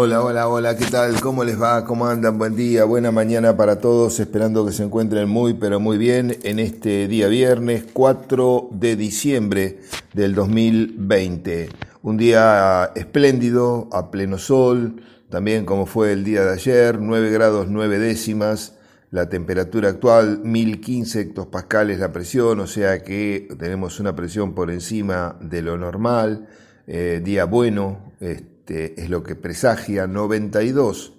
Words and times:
Hola, 0.00 0.22
hola, 0.22 0.46
hola, 0.46 0.76
¿qué 0.76 0.86
tal? 0.86 1.20
¿Cómo 1.20 1.42
les 1.42 1.60
va? 1.60 1.84
¿Cómo 1.84 2.06
andan? 2.06 2.38
Buen 2.38 2.54
día, 2.54 2.84
buena 2.84 3.10
mañana 3.10 3.56
para 3.56 3.80
todos, 3.80 4.20
esperando 4.20 4.64
que 4.64 4.70
se 4.70 4.84
encuentren 4.84 5.28
muy, 5.28 5.54
pero 5.54 5.80
muy 5.80 5.98
bien 5.98 6.36
en 6.44 6.60
este 6.60 7.08
día 7.08 7.26
viernes 7.26 7.84
4 7.92 8.68
de 8.70 8.94
diciembre 8.94 9.80
del 10.14 10.36
2020. 10.36 11.70
Un 12.02 12.16
día 12.16 12.92
espléndido, 12.94 13.88
a 13.90 14.12
pleno 14.12 14.38
sol, 14.38 15.02
también 15.30 15.64
como 15.64 15.84
fue 15.84 16.12
el 16.12 16.22
día 16.22 16.44
de 16.44 16.52
ayer, 16.52 17.00
9 17.00 17.30
grados 17.32 17.66
9 17.68 17.98
décimas, 17.98 18.76
la 19.10 19.28
temperatura 19.28 19.88
actual 19.88 20.42
1015 20.44 21.22
hectopascales 21.22 21.98
la 21.98 22.12
presión, 22.12 22.60
o 22.60 22.68
sea 22.68 23.02
que 23.02 23.48
tenemos 23.58 23.98
una 23.98 24.14
presión 24.14 24.54
por 24.54 24.70
encima 24.70 25.36
de 25.40 25.60
lo 25.60 25.76
normal, 25.76 26.46
eh, 26.86 27.20
día 27.24 27.46
bueno, 27.46 28.12
este, 28.20 28.57
este, 28.68 29.00
es 29.00 29.08
lo 29.08 29.22
que 29.22 29.34
presagia 29.34 30.06
92. 30.06 31.14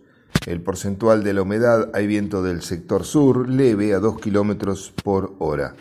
El 0.45 0.61
porcentual 0.61 1.23
de 1.23 1.33
la 1.33 1.41
humedad, 1.41 1.89
hay 1.93 2.05
viento 2.05 2.43
del 2.43 2.61
sector 2.61 3.03
sur, 3.03 3.49
leve 3.49 3.95
a 3.95 3.99
2 3.99 4.19
kilómetros 4.19 4.93
por 5.03 5.35
hora. 5.39 5.75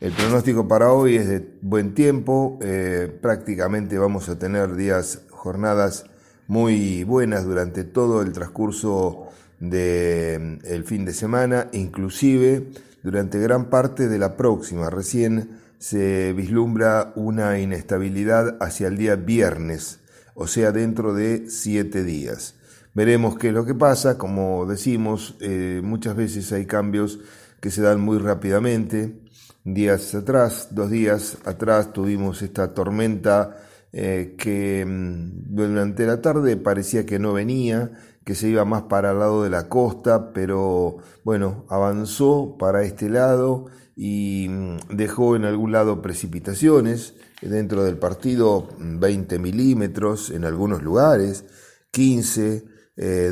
El 0.00 0.12
pronóstico 0.12 0.68
para 0.68 0.92
hoy 0.92 1.16
es 1.16 1.26
de 1.26 1.48
buen 1.62 1.94
tiempo, 1.94 2.58
eh, 2.60 3.10
prácticamente 3.22 3.96
vamos 3.98 4.28
a 4.28 4.38
tener 4.38 4.76
días, 4.76 5.22
jornadas 5.30 6.04
muy 6.46 7.04
buenas 7.04 7.44
durante 7.44 7.84
todo 7.84 8.20
el 8.20 8.32
transcurso 8.32 9.28
del 9.60 10.60
mm, 10.60 10.84
fin 10.84 11.06
de 11.06 11.14
semana, 11.14 11.68
inclusive 11.72 12.68
durante 13.02 13.38
gran 13.38 13.70
parte 13.70 14.08
de 14.08 14.18
la 14.18 14.36
próxima. 14.36 14.90
Recién 14.90 15.58
se 15.78 16.34
vislumbra 16.34 17.12
una 17.16 17.58
inestabilidad 17.58 18.58
hacia 18.60 18.88
el 18.88 18.98
día 18.98 19.16
viernes 19.16 20.00
o 20.40 20.46
sea, 20.46 20.70
dentro 20.70 21.14
de 21.14 21.50
siete 21.50 22.04
días. 22.04 22.54
Veremos 22.94 23.36
qué 23.36 23.48
es 23.48 23.54
lo 23.54 23.64
que 23.64 23.74
pasa, 23.74 24.16
como 24.16 24.66
decimos, 24.66 25.34
eh, 25.40 25.80
muchas 25.82 26.14
veces 26.14 26.52
hay 26.52 26.64
cambios 26.64 27.18
que 27.60 27.72
se 27.72 27.82
dan 27.82 28.00
muy 28.00 28.18
rápidamente. 28.18 29.18
Días 29.64 30.14
atrás, 30.14 30.68
dos 30.70 30.90
días 30.90 31.38
atrás, 31.44 31.92
tuvimos 31.92 32.40
esta 32.42 32.72
tormenta 32.72 33.56
eh, 33.92 34.36
que 34.38 34.86
mm, 34.86 35.56
durante 35.56 36.06
la 36.06 36.22
tarde 36.22 36.56
parecía 36.56 37.04
que 37.04 37.18
no 37.18 37.32
venía, 37.32 37.90
que 38.24 38.36
se 38.36 38.48
iba 38.48 38.64
más 38.64 38.82
para 38.82 39.10
el 39.10 39.18
lado 39.18 39.42
de 39.42 39.50
la 39.50 39.68
costa, 39.68 40.32
pero 40.32 40.98
bueno, 41.24 41.66
avanzó 41.68 42.56
para 42.56 42.84
este 42.84 43.10
lado 43.10 43.66
y 44.00 44.46
mm, 44.48 44.96
dejó 44.96 45.34
en 45.34 45.44
algún 45.44 45.72
lado 45.72 46.00
precipitaciones 46.00 47.14
dentro 47.42 47.82
del 47.82 47.98
partido 47.98 48.68
20 48.78 49.40
milímetros 49.40 50.30
en 50.30 50.44
algunos 50.44 50.84
lugares, 50.84 51.44
15, 51.90 52.64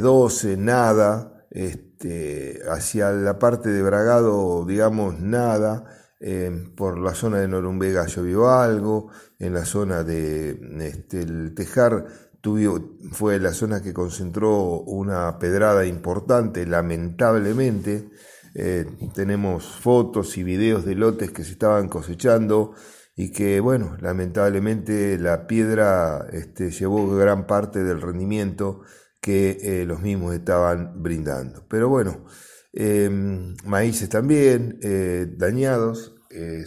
12, 0.02 0.52
eh, 0.52 0.56
nada, 0.56 1.46
este, 1.50 2.62
hacia 2.68 3.12
la 3.12 3.38
parte 3.38 3.68
de 3.68 3.80
Bragado, 3.80 4.64
digamos, 4.66 5.20
nada, 5.20 5.84
eh, 6.18 6.50
por 6.76 6.98
la 6.98 7.14
zona 7.14 7.38
de 7.38 7.46
Norumbega 7.46 8.06
llovió 8.06 8.50
algo, 8.50 9.08
en 9.38 9.54
la 9.54 9.64
zona 9.64 10.02
de 10.02 10.58
este, 10.80 11.20
el 11.20 11.54
Tejar 11.54 12.06
tuvo, 12.40 12.96
fue 13.12 13.38
la 13.38 13.52
zona 13.52 13.80
que 13.82 13.94
concentró 13.94 14.80
una 14.80 15.38
pedrada 15.38 15.86
importante, 15.86 16.66
lamentablemente. 16.66 18.10
Eh, 18.58 18.86
tenemos 19.14 19.66
fotos 19.66 20.38
y 20.38 20.42
videos 20.42 20.86
de 20.86 20.94
lotes 20.94 21.30
que 21.30 21.44
se 21.44 21.52
estaban 21.52 21.88
cosechando 21.88 22.72
y 23.14 23.32
que, 23.32 23.60
bueno, 23.60 23.96
lamentablemente 24.00 25.18
la 25.18 25.46
piedra 25.46 26.26
este, 26.32 26.70
llevó 26.70 27.08
gran 27.16 27.46
parte 27.46 27.82
del 27.82 28.00
rendimiento 28.00 28.82
que 29.20 29.58
eh, 29.60 29.84
los 29.86 30.02
mismos 30.02 30.34
estaban 30.34 31.02
brindando. 31.02 31.66
Pero 31.68 31.88
bueno, 31.88 32.26
em, 32.72 33.56
maíces 33.64 34.08
también 34.10 34.78
eh, 34.82 35.26
dañados, 35.36 36.14
eh, 36.30 36.64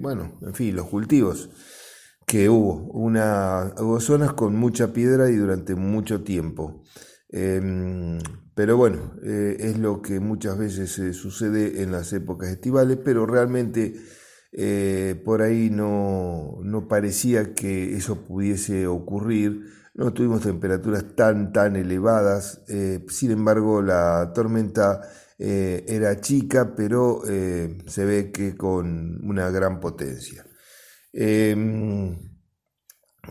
bueno, 0.00 0.38
en 0.42 0.54
fin, 0.54 0.74
los 0.74 0.86
cultivos 0.86 1.50
que 2.26 2.48
hubo, 2.48 2.90
una, 2.92 3.74
hubo 3.78 4.00
zonas 4.00 4.32
con 4.32 4.56
mucha 4.56 4.92
piedra 4.92 5.30
y 5.30 5.36
durante 5.36 5.74
mucho 5.74 6.22
tiempo. 6.24 6.82
Em, 7.32 8.18
pero 8.54 8.76
bueno, 8.76 9.14
es 9.22 9.78
lo 9.78 10.02
que 10.02 10.20
muchas 10.20 10.58
veces 10.58 10.90
sucede 11.16 11.82
en 11.82 11.90
las 11.90 12.12
épocas 12.12 12.50
estivales, 12.50 12.98
pero 13.02 13.24
realmente 13.26 13.94
eh, 14.54 15.20
por 15.24 15.40
ahí 15.40 15.70
no, 15.70 16.60
parecía 16.88 17.54
que 17.54 17.96
eso 17.96 18.24
pudiese 18.26 18.86
ocurrir, 18.86 19.64
no 19.94 20.12
tuvimos 20.12 20.42
temperaturas 20.42 21.16
tan, 21.16 21.52
tan 21.52 21.76
elevadas, 21.76 22.62
eh, 22.68 23.04
sin 23.08 23.30
embargo 23.30 23.80
la 23.80 24.32
tormenta 24.34 25.00
eh, 25.38 25.84
era 25.88 26.20
chica, 26.20 26.74
pero 26.76 27.22
se 27.24 28.04
ve 28.04 28.30
que 28.30 28.54
con 28.56 29.24
una 29.24 29.50
gran 29.50 29.80
potencia. 29.80 30.44
Em, 31.12 32.31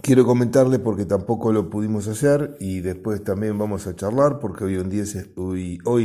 quiero 0.01 0.25
comentarle 0.25 0.79
porque 0.79 1.05
tampoco 1.05 1.51
lo 1.51 1.69
pudimos 1.69 2.07
hacer 2.07 2.55
y 2.59 2.79
después 2.79 3.23
también 3.23 3.57
vamos 3.57 3.87
a 3.87 3.95
charlar 3.95 4.39
porque 4.39 4.63
hoy, 4.63 4.75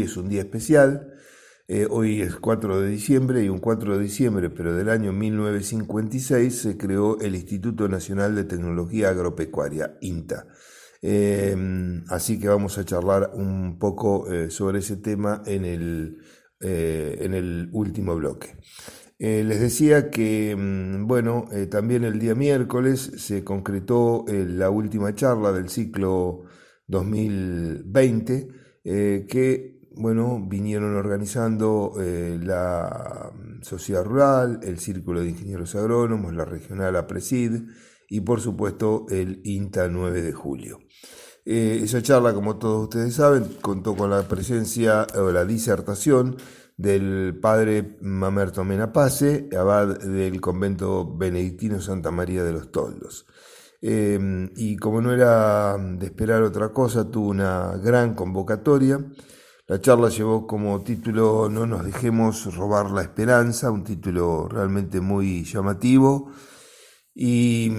es 0.03 0.17
un 0.17 0.29
día 0.29 0.41
especial. 0.41 1.13
Eh, 1.69 1.87
hoy 1.91 2.21
es 2.21 2.37
4 2.37 2.81
de 2.81 2.89
diciembre 2.89 3.45
y 3.45 3.49
un 3.49 3.59
4 3.59 3.97
de 3.97 4.03
diciembre, 4.03 4.51
pero 4.51 4.75
del 4.75 4.89
año 4.89 5.13
1956, 5.13 6.57
se 6.57 6.77
creó 6.77 7.19
el 7.21 7.35
Instituto 7.35 7.89
Nacional 7.89 8.37
de 8.37 8.45
Tecnología 8.45 9.09
Agropecuaria, 9.09 9.97
INTA. 10.01 10.47
Em, 11.03 12.05
así 12.09 12.39
que 12.39 12.49
vamos 12.49 12.79
a 12.79 12.85
charlar 12.85 13.33
un 13.35 13.79
poco 13.79 14.33
eh, 14.33 14.51
sobre 14.51 14.79
ese 14.79 14.97
tema 14.97 15.43
en 15.45 15.65
el, 15.65 16.19
eh, 16.61 17.19
en 17.21 17.35
el 17.35 17.69
último 17.73 18.15
bloque. 18.15 18.57
Les 19.19 19.61
decía 19.61 20.11
que, 20.11 20.55
mm, 20.57 21.07
bueno, 21.07 21.47
también 21.71 22.05
el 22.05 22.19
día 22.19 22.35
miércoles 22.35 23.13
se 23.17 23.45
concretó 23.45 24.25
la 24.29 24.71
última 24.71 25.15
charla 25.15 25.53
del 25.53 25.69
ciclo 25.69 26.45
2020, 26.87 28.49
que 28.85 29.77
bueno, 29.97 30.45
vinieron 30.47 30.95
organizando 30.95 31.95
eh, 31.99 32.39
la 32.41 33.33
mm, 33.35 33.63
Sociedad 33.63 34.05
Rural, 34.05 34.61
el 34.63 34.79
Círculo 34.79 35.21
de 35.21 35.31
Ingenieros 35.31 35.75
Agrónomos, 35.75 36.35
la 36.35 36.45
Regional 36.45 36.97
APRESID 36.97 37.63
y 38.09 38.21
por 38.21 38.41
supuesto 38.41 39.07
el 39.09 39.41
INTA 39.45 39.89
9 39.89 40.21
de 40.21 40.33
julio. 40.33 40.81
Eh, 41.47 41.81
esa 41.83 42.03
charla, 42.03 42.35
como 42.35 42.59
todos 42.59 42.85
ustedes 42.85 43.15
saben, 43.15 43.45
contó 43.63 43.97
con 43.97 44.11
la 44.11 44.29
presencia 44.29 45.07
o 45.15 45.31
la 45.31 45.47
disertación 45.47 46.37
del 46.77 47.39
padre 47.41 47.97
Mamerto 48.01 48.65
Menapace, 48.65 49.49
abad 49.59 49.99
del 49.99 50.41
convento 50.41 51.17
benedictino 51.17 51.81
Santa 51.81 52.11
María 52.11 52.45
de 52.45 52.53
los 52.53 52.71
Toldos. 52.71 53.27
Eh, 53.83 54.51
y 54.57 54.77
como 54.77 55.01
no 55.01 55.13
era 55.13 55.77
de 55.79 56.07
esperar 56.07 56.43
otra 56.43 56.71
cosa, 56.71 57.11
tuvo 57.11 57.29
una 57.29 57.77
gran 57.77 58.15
convocatoria 58.15 59.01
la 59.69 59.81
charla 59.81 60.11
llevó 60.11 60.47
como 60.47 60.81
título 60.85 61.49
No 61.51 61.67
nos 61.67 61.85
dejemos 61.85 62.55
robar 62.55 62.89
la 62.93 63.03
esperanza, 63.03 63.73
un 63.73 63.83
título 63.83 64.47
realmente 64.49 65.01
muy 65.01 65.43
llamativo 65.43 66.31
y 67.13 67.73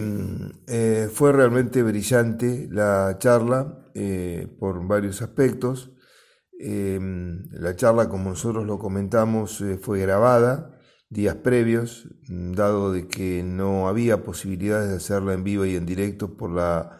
eh, 0.68 1.10
fue 1.14 1.32
realmente 1.32 1.84
brillante 1.84 2.68
la 2.70 3.16
charla 3.20 3.90
eh, 3.94 4.54
por 4.60 4.86
varios 4.86 5.22
aspectos. 5.22 5.92
Eh, 6.60 7.00
la 7.52 7.76
charla, 7.76 8.10
como 8.10 8.32
nosotros 8.32 8.66
lo 8.66 8.80
comentamos, 8.80 9.64
fue 9.82 10.02
grabada 10.02 10.74
días 11.10 11.36
previos, 11.36 12.10
dado 12.28 12.92
de 12.92 13.08
que 13.08 13.44
no 13.44 13.88
había 13.88 14.24
posibilidades 14.24 14.90
de 14.90 14.98
hacerla 14.98 15.34
en 15.34 15.44
vivo 15.44 15.66
y 15.66 15.76
en 15.76 15.86
directo 15.86 16.36
por 16.36 16.52
la 16.52 17.00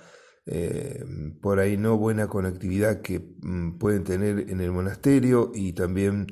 eh, 0.50 1.04
por 1.42 1.60
ahí 1.60 1.78
no 1.78 1.98
buena 1.98 2.28
conectividad 2.28 3.02
que 3.02 3.20
mm, 3.20 3.78
pueden 3.80 4.06
tener 4.06 4.50
en 4.50 4.62
el 4.62 4.72
monasterio 4.72 5.52
y 5.54 5.74
también 5.74 6.28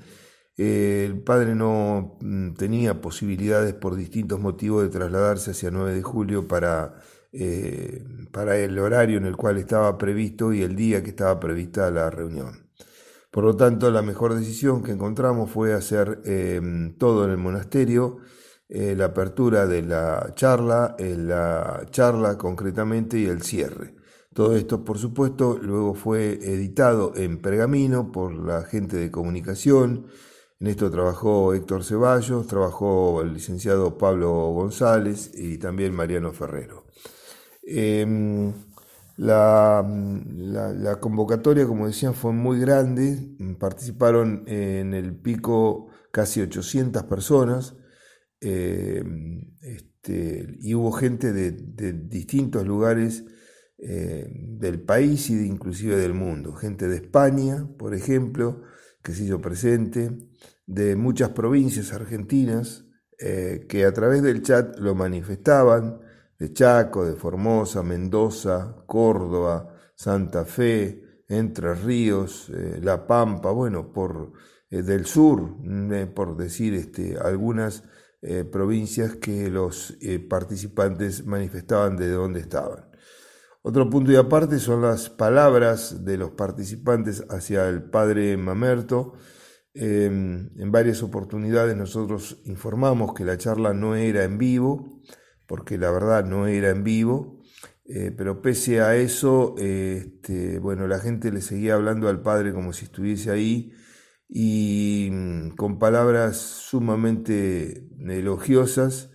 eh, 0.58 1.04
el 1.06 1.22
padre 1.22 1.54
no 1.56 2.18
mm, 2.22 2.54
tenía 2.54 3.02
posibilidades 3.02 3.74
por 3.74 3.96
distintos 3.98 4.40
motivos 4.40 4.84
de 4.84 4.90
trasladarse 4.90 5.52
hacia 5.52 5.70
9 5.72 5.94
de 5.96 6.04
julio 6.04 6.48
para, 6.48 6.96
eh, 7.34 8.06
para 8.32 8.58
el 8.58 8.80
horario 8.80 9.18
en 9.18 9.26
el 9.26 9.36
cual 9.36 9.58
estaba 9.58 9.98
previsto 9.98 10.54
y 10.54 10.62
el 10.64 10.76
día 10.78 11.04
que 11.04 11.10
estaba 11.10 11.40
prevista 11.40 11.92
la 11.92 12.10
reunión. 12.10 12.65
Por 13.36 13.44
lo 13.44 13.58
tanto, 13.58 13.92
la 13.92 14.02
mejor 14.02 14.34
decisión 14.34 14.82
que 14.82 14.94
encontramos 14.94 15.52
fue 15.52 15.74
hacer 15.74 16.22
todo 16.98 17.26
en 17.26 17.32
el 17.32 17.38
monasterio, 17.38 18.20
la 18.70 19.06
apertura 19.08 19.68
de 19.68 19.82
la 19.82 20.32
charla, 20.36 20.96
la 20.98 21.86
charla 21.92 22.38
concretamente 22.38 23.20
y 23.20 23.26
el 23.26 23.42
cierre. 23.42 23.94
Todo 24.34 24.56
esto, 24.56 24.86
por 24.86 24.98
supuesto, 25.00 25.60
luego 25.62 25.96
fue 25.96 26.40
editado 26.44 27.12
en 27.18 27.42
pergamino 27.42 28.10
por 28.10 28.34
la 28.34 28.62
gente 28.64 28.96
de 28.96 29.12
comunicación. 29.12 30.08
En 30.62 30.68
esto 30.68 30.90
trabajó 30.90 31.54
Héctor 31.54 31.84
Ceballos, 31.84 32.48
trabajó 32.48 33.22
el 33.22 33.34
licenciado 33.34 33.98
Pablo 33.98 34.32
González 34.54 35.32
y 35.34 35.58
también 35.58 35.94
Mariano 35.94 36.32
Ferrero. 36.32 36.86
Em, 37.64 38.54
La, 39.18 39.86
la, 39.88 41.00
convocatoria, 41.00 41.66
como 41.66 41.88
decían, 41.88 42.14
fue 42.14 42.34
muy 42.34 42.60
grande, 42.60 43.36
participaron 43.58 44.44
en 44.48 44.94
el 44.94 45.16
pico 45.16 45.88
casi 46.12 46.42
800 46.42 47.04
personas. 47.04 47.76
Eh, 48.42 49.04
este, 50.06 50.58
y 50.60 50.76
hubo 50.76 50.92
gente 50.92 51.34
de, 51.34 51.52
distintos 51.94 52.66
lugares 52.66 53.26
eh, 53.80 54.28
del 54.32 54.80
país 54.82 55.30
y 55.30 55.36
de, 55.36 55.48
inclusive 55.48 55.96
del 55.96 56.14
mundo, 56.14 56.54
gente 56.54 56.88
de 56.88 56.98
España, 56.98 57.68
por 57.78 57.96
ejemplo, 57.96 58.62
que 59.02 59.14
se 59.14 59.24
hizo 59.24 59.42
presente, 59.42 60.12
de 60.68 60.96
muchas 60.96 61.30
provincias 61.30 61.92
argentinas 61.92 62.86
eh, 63.20 63.66
que 63.68 63.86
a 63.86 63.94
través 63.94 64.22
del 64.22 64.44
chat 64.44 64.78
lo 64.78 64.94
manifestaban, 64.94 66.02
de 66.38 66.54
Chaco, 66.54 67.06
de 67.06 67.14
Formosa, 67.14 67.84
Mendoza, 67.84 68.84
Córdoba, 68.86 69.68
Santa 69.96 70.46
Fe, 70.46 71.24
Entre 71.28 71.74
Ríos, 71.74 72.50
eh, 72.50 72.80
La 72.84 73.08
Pampa, 73.08 73.52
bueno, 73.52 73.92
por 73.92 74.34
eh, 74.70 74.84
del 74.84 75.06
sur, 75.06 75.42
mm, 75.42 76.14
por 76.14 76.38
decir 76.38 76.74
este, 76.74 77.18
algunas 77.18 77.84
provincias 78.52 79.18
que 79.18 79.52
los 79.52 79.96
participantes 80.28 81.28
manifestaban 81.28 81.96
de 81.96 82.10
dónde 82.10 82.40
estaban. 82.40 82.90
Otro 83.62 83.88
punto 83.88 84.12
y 84.12 84.16
aparte 84.16 84.58
son 84.58 84.82
las 84.82 85.12
palabras 85.12 86.04
de 86.04 86.18
los 86.18 86.32
participantes 86.32 87.24
hacia 87.30 87.70
el 87.70 87.84
padre 87.84 88.36
Mamerto, 88.36 89.14
Em, 89.78 90.52
en 90.58 90.72
varias 90.72 91.04
oportunidades 91.04 91.76
nosotros 91.76 92.38
informamos 92.46 93.14
que 93.14 93.26
la 93.26 93.38
charla 93.38 93.74
no 93.74 93.96
era 93.96 94.24
en 94.24 94.38
vivo, 94.38 94.95
porque 95.48 95.78
la 95.78 95.92
verdad 95.92 96.26
no 96.26 96.48
era 96.48 96.70
en 96.70 96.84
vivo, 96.84 97.42
eh, 97.86 98.12
pero 98.16 98.42
pese 98.42 98.82
a 98.82 98.96
eso, 98.96 99.56
este, 99.58 100.60
bueno, 100.60 100.88
la 100.88 101.00
gente 101.00 101.32
le 101.32 101.42
seguía 101.42 101.76
hablando 101.76 102.10
al 102.10 102.22
padre 102.22 102.54
como 102.54 102.74
si 102.74 102.86
estuviese 102.86 103.32
ahí 103.32 103.74
y 104.28 105.10
mm, 105.12 105.50
con 105.56 105.78
palabras 105.80 106.38
sumamente 106.38 107.88
elogiosas 108.00 109.12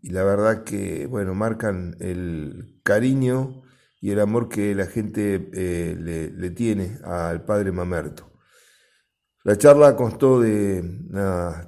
y 0.00 0.10
la 0.10 0.24
verdad 0.24 0.64
que, 0.64 1.06
bueno, 1.06 1.34
marcan 1.34 1.96
el 2.00 2.80
cariño 2.82 3.62
y 4.00 4.10
el 4.10 4.20
amor 4.20 4.48
que 4.48 4.74
la 4.74 4.86
gente 4.86 5.50
eh, 5.54 6.30
le 6.34 6.50
tiene 6.50 6.98
al 7.04 7.44
padre 7.44 7.72
Mamerto. 7.72 8.34
La 9.44 9.58
charla 9.58 9.94
constó 9.94 10.40
de 10.40 10.82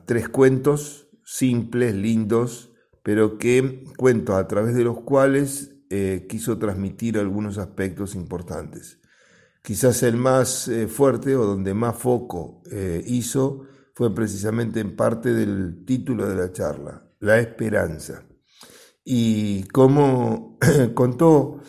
tres 0.07 0.31
cuentos 0.31 1.09
simples, 1.27 1.95
lindos, 1.95 2.73
pero 3.07 3.39
que 3.39 3.85
cuentos 3.97 4.35
a 4.35 4.49
través 4.49 4.75
de 4.75 4.83
los 4.83 5.03
cuales 5.03 5.77
eh, 5.91 6.27
quiso 6.29 6.59
transmitir 6.59 7.19
algunos 7.19 7.57
aspectos 7.57 8.17
importantes. 8.17 8.99
Quizás 9.63 10.03
el 10.03 10.17
más 10.17 10.67
eh, 10.67 10.89
fuerte 10.89 11.37
o 11.37 11.45
donde 11.45 11.73
más 11.73 11.97
foco 11.97 12.65
eh, 12.69 13.05
hizo 13.07 13.63
fue 13.95 14.13
precisamente 14.13 14.81
en 14.81 14.97
parte 14.97 15.33
del 15.33 15.85
título 15.85 16.29
de 16.29 16.35
la 16.35 16.51
charla, 16.51 17.09
La 17.21 17.39
esperanza. 17.39 18.25
Y 19.05 19.69
cómo 19.69 20.59
contó 20.95 21.61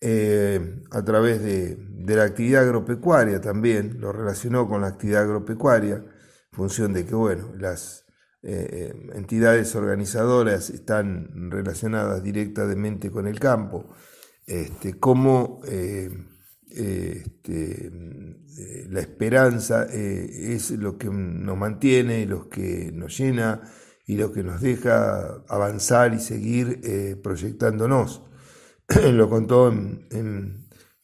a 0.00 1.04
través 1.04 1.42
de, 1.42 1.76
de 1.76 2.16
la 2.16 2.22
actividad 2.22 2.62
agropecuaria 2.62 3.38
también, 3.42 4.00
lo 4.00 4.12
relacionó 4.12 4.66
con 4.66 4.80
la 4.80 4.86
actividad 4.86 5.24
agropecuaria, 5.24 5.96
en 5.96 6.06
función 6.52 6.94
de 6.94 7.04
que, 7.04 7.14
bueno, 7.14 7.52
las 7.58 8.05
eh, 8.42 8.68
eh, 8.92 9.10
entidades 9.14 9.74
organizadoras 9.74 10.70
están 10.70 11.50
relacionadas 11.50 12.22
directamente 12.22 13.10
con 13.10 13.26
el 13.26 13.40
campo, 13.40 13.88
este, 14.46 14.98
cómo 15.00 15.60
eh, 15.66 16.10
este, 16.70 17.90
la 18.88 19.00
esperanza 19.00 19.84
es 19.84 20.70
lo 20.70 20.96
que 20.98 21.08
nos 21.08 21.56
mantiene, 21.56 22.26
lo 22.26 22.48
que 22.48 22.92
nos 22.92 23.18
llena 23.18 23.62
y 24.06 24.16
lo 24.16 24.30
que 24.32 24.42
nos 24.42 24.60
deja 24.60 25.42
avanzar 25.48 26.14
y 26.14 26.20
seguir 26.20 27.20
proyectándonos. 27.22 28.22
lo 29.12 29.28
contó 29.28 29.72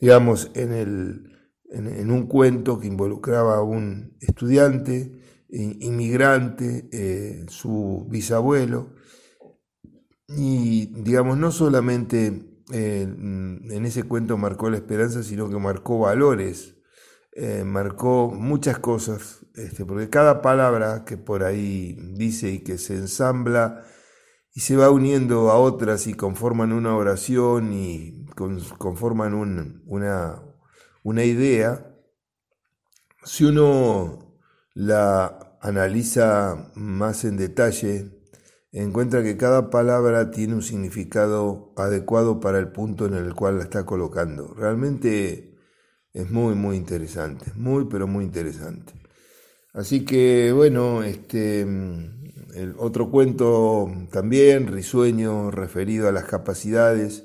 digamos, 0.02 0.50
en, 0.55 0.73
el, 0.73 1.32
en, 1.70 2.11
un 2.11 2.26
cuento 2.26 2.81
que 2.81 2.88
involucraba 2.88 3.58
a 3.58 3.62
un 3.62 4.17
estudiante, 4.20 5.22
inmigrante, 5.53 6.89
eh, 6.93 7.45
su 7.49 8.07
bisabuelo, 8.09 8.95
y 10.29 10.87
digamos, 11.03 11.37
no 11.37 11.53
solamente 11.53 12.63
eh, 12.73 13.03
en 13.03 13.85
ese 13.85 14.05
cuento 14.05 14.39
marcó 14.39 14.71
la 14.71 14.79
esperanza, 14.79 15.23
sino 15.23 15.51
que 15.51 15.59
marcó 15.59 15.99
valores, 15.99 16.77
eh, 17.35 17.65
marcó 17.65 18.31
muchas 18.31 18.79
cosas, 18.79 19.47
este, 19.55 19.85
porque 19.85 20.09
cada 20.09 20.41
palabra 20.43 21.05
que 21.05 21.17
por 21.19 21.45
ahí 21.45 21.97
dice 22.15 22.51
y 22.51 22.59
que 22.61 22.79
se 22.79 22.95
ensambla 22.95 23.85
y 24.55 24.61
se 24.61 24.77
va 24.77 24.91
uniendo 24.91 25.51
a 25.51 25.59
otras 25.59 26.07
y 26.07 26.15
conforman 26.15 26.73
una 26.73 26.95
oración 26.95 27.73
y 27.73 28.27
conforman 28.79 29.35
una, 29.35 30.43
una 31.03 31.25
idea, 31.25 31.95
si 33.25 33.45
uno 33.45 34.22
la 34.75 35.59
analiza 35.61 36.71
más 36.75 37.25
en 37.25 37.37
detalle, 37.37 38.11
encuentra 38.73 39.23
que 39.23 39.37
cada 39.37 39.71
palabra 39.71 40.31
tiene 40.31 40.55
un 40.55 40.63
significado 40.63 41.73
adecuado 41.77 42.41
para 42.41 42.59
el 42.59 42.69
punto 42.69 43.07
en 43.07 43.15
el 43.15 43.35
cual 43.35 43.59
la 43.59 43.65
está 43.65 43.85
colocando. 43.85 44.55
Realmente 44.55 45.59
es 46.13 46.31
muy, 46.31 46.55
muy 46.55 46.77
interesante, 46.77 47.53
muy, 47.55 47.87
pero 47.87 48.07
muy 48.07 48.25
interesante. 48.25 48.95
Así 49.73 50.05
que, 50.05 50.53
bueno, 50.53 51.03
este, 51.03 51.63
el 51.63 52.75
otro 52.79 53.11
cuento 53.11 53.91
también, 54.11 54.67
risueño, 54.67 55.51
referido 55.51 56.09
a 56.09 56.13
las 56.13 56.25
capacidades 56.25 57.25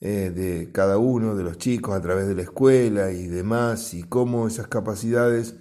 eh, 0.00 0.32
de 0.34 0.70
cada 0.72 0.98
uno 0.98 1.34
de 1.34 1.44
los 1.44 1.58
chicos 1.58 1.94
a 1.94 2.00
través 2.00 2.26
de 2.26 2.34
la 2.34 2.42
escuela 2.42 3.12
y 3.12 3.26
demás, 3.26 3.94
y 3.94 4.02
cómo 4.02 4.46
esas 4.46 4.68
capacidades 4.68 5.56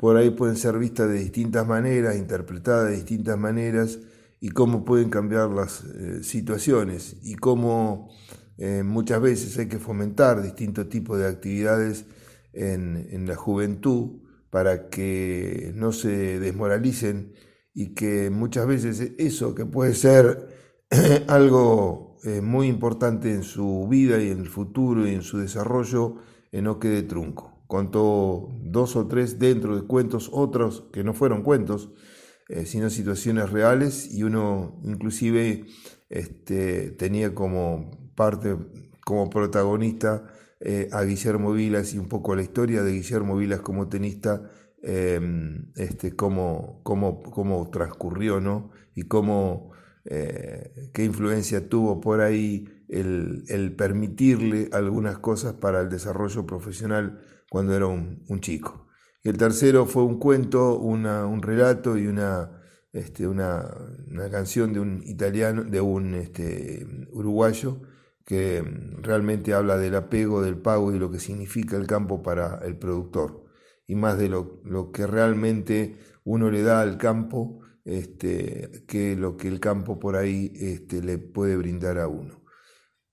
por 0.00 0.16
ahí 0.16 0.30
pueden 0.30 0.56
ser 0.56 0.78
vistas 0.78 1.10
de 1.10 1.18
distintas 1.18 1.66
maneras, 1.66 2.16
interpretadas 2.16 2.88
de 2.88 2.96
distintas 2.96 3.38
maneras, 3.38 3.98
y 4.40 4.48
cómo 4.48 4.82
pueden 4.82 5.10
cambiar 5.10 5.50
las 5.50 5.84
eh, 5.84 6.22
situaciones, 6.22 7.18
y 7.22 7.34
cómo 7.34 8.08
eh, 8.56 8.82
muchas 8.82 9.20
veces 9.20 9.58
hay 9.58 9.68
que 9.68 9.78
fomentar 9.78 10.42
distintos 10.42 10.88
tipos 10.88 11.18
de 11.18 11.26
actividades 11.28 12.06
en, 12.54 13.26
la 13.26 13.36
juventud 13.36 14.22
para 14.48 14.88
que 14.88 15.70
no 15.76 15.92
se 15.92 16.40
desmoralicen 16.40 17.34
y 17.74 17.92
que 17.92 18.30
muchas 18.30 18.66
veces 18.66 19.12
eso 19.18 19.54
que 19.54 19.66
puede 19.66 19.92
ser 19.92 20.48
algo 21.28 22.16
eh, 22.24 22.40
muy 22.40 22.68
importante 22.68 23.34
en 23.34 23.42
su 23.42 23.86
vida 23.86 24.18
y 24.18 24.30
en 24.30 24.38
el 24.38 24.48
futuro 24.48 25.06
y 25.06 25.12
en 25.12 25.22
su 25.22 25.36
desarrollo 25.36 26.16
no 26.52 26.78
quede 26.78 27.02
trunco. 27.02 27.59
Contó 27.70 28.50
dos 28.60 28.96
o 28.96 29.06
tres 29.06 29.38
dentro 29.38 29.76
de 29.80 29.86
cuentos, 29.86 30.28
otros 30.30 30.84
que 30.92 31.02
no 31.02 31.14
fueron 31.14 31.42
cuentos, 31.42 31.90
eh, 32.50 32.66
sino 32.66 32.90
situaciones 32.90 33.50
reales 33.50 34.12
y 34.12 34.24
uno 34.24 34.78
inclusive 34.84 35.64
este, 36.10 36.90
tenía 36.90 37.34
como 37.34 38.12
parte, 38.14 38.56
como 39.06 39.30
protagonista 39.30 40.24
a 40.92 41.02
Guillermo 41.04 41.52
Vilas 41.52 41.94
y 41.94 41.98
un 41.98 42.10
poco 42.10 42.36
la 42.36 42.42
historia 42.42 42.82
de 42.82 42.92
Guillermo 42.92 43.34
Vilas 43.34 43.62
como 43.62 43.88
tenista 43.88 44.50
Em, 44.82 45.72
este, 45.76 46.16
cómo, 46.16 46.80
cómo, 46.84 47.22
cómo, 47.22 47.70
transcurrió, 47.70 48.40
¿no? 48.40 48.70
Y 48.94 49.02
cómo, 49.02 49.72
eh, 50.06 50.90
qué 50.94 51.04
influencia 51.04 51.68
tuvo 51.68 52.00
por 52.00 52.22
ahí 52.22 52.66
el, 52.88 53.74
permitirle 53.76 54.70
algunas 54.72 55.18
cosas 55.18 55.52
para 55.54 55.82
el 55.82 55.90
desarrollo 55.90 56.46
profesional 56.46 57.20
cuando 57.50 57.74
era 57.74 57.86
un, 57.86 58.24
un 58.28 58.40
chico. 58.40 58.86
El 59.22 59.36
tercero 59.36 59.84
fue 59.84 60.04
un 60.04 60.18
cuento, 60.18 60.78
una, 60.78 61.26
un 61.26 61.42
relato 61.42 61.98
y 61.98 62.06
una, 62.06 62.62
este, 62.92 63.26
una, 63.28 63.68
una, 64.10 64.30
canción 64.30 64.72
de 64.72 64.80
un 64.80 65.02
italiano, 65.04 65.64
de 65.64 65.82
un 65.82 66.14
este, 66.14 66.86
uruguayo, 67.12 67.82
que 68.24 68.62
realmente 69.02 69.52
habla 69.52 69.76
del 69.76 69.96
apego, 69.96 70.40
del 70.42 70.56
pago 70.56 70.94
y 70.94 70.98
lo 70.98 71.10
que 71.10 71.18
significa 71.18 71.76
el 71.76 71.86
campo 71.86 72.22
para 72.22 72.60
el 72.64 72.78
productor 72.78 73.44
y 73.90 73.96
más 73.96 74.16
de 74.18 74.28
lo, 74.28 74.92
que 74.92 75.04
realmente 75.08 75.98
uno 76.22 76.48
le 76.48 76.62
da 76.62 76.80
al 76.80 76.96
campo 76.96 77.58
este, 77.84 78.84
que 78.86 79.16
lo 79.16 79.36
que 79.36 79.48
el 79.48 79.58
campo 79.58 79.98
por 79.98 80.14
ahí 80.14 80.52
este, 80.54 81.02
le 81.02 81.18
puede 81.18 81.56
brindar 81.56 81.98
a 81.98 82.06
uno. 82.06 82.39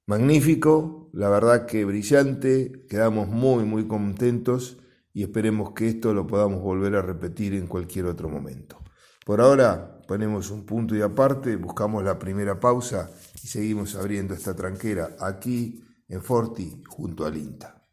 Magnífico, 0.10 1.10
la 1.12 1.28
verdad 1.28 1.66
que 1.66 1.84
brillante, 1.84 2.86
quedamos 2.88 3.28
muy 3.28 3.66
muy 3.66 3.90
contentos 3.90 4.78
y 5.14 5.24
esperemos 5.24 5.74
que 5.74 5.90
esto 5.90 6.14
lo 6.14 6.26
podamos 6.26 6.62
volver 6.62 6.96
a 6.96 7.02
repetir 7.02 7.54
en 7.54 7.68
cualquier 7.68 8.06
otro 8.06 8.30
momento. 8.30 8.82
Por 9.26 9.42
ahora 9.42 10.00
ponemos 10.08 10.50
un 10.50 10.66
punto 10.66 10.96
y 10.96 11.02
aparte, 11.02 11.58
buscamos 11.58 12.06
la 12.06 12.18
primera 12.18 12.58
pausa 12.58 13.12
y 13.44 13.48
seguimos 13.48 13.96
abriendo 13.96 14.34
esta 14.34 14.56
tranquera 14.56 15.18
aquí 15.20 15.84
en 16.08 16.22
Forti, 16.24 16.82
junto 16.88 17.26
al 17.26 17.36
INTA. 17.36 17.84